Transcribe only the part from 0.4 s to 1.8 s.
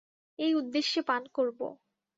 এই উদ্দেশ্যে পান করবো।